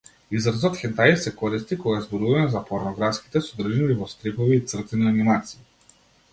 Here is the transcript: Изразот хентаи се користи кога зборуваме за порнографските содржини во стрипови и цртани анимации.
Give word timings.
Изразот 0.37 0.77
хентаи 0.79 1.11
се 1.25 1.33
користи 1.41 1.77
кога 1.83 1.99
зборуваме 2.07 2.49
за 2.55 2.63
порнографските 2.71 3.45
содржини 3.51 4.01
во 4.03 4.11
стрипови 4.17 4.59
и 4.61 4.67
цртани 4.73 5.11
анимации. 5.15 5.67